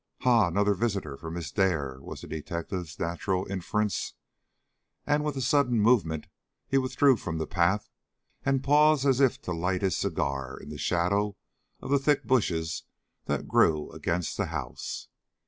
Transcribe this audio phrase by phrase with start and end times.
[0.21, 0.47] "Ha!
[0.47, 4.15] another visitor for Miss Dare," was the detective's natural inference.
[5.05, 6.25] And with a sudden movement
[6.67, 7.87] he withdrew from the path,
[8.43, 11.37] and paused as if to light his cigar in the shadow
[11.81, 12.81] of the thick bushes
[13.25, 15.07] that grew against the house.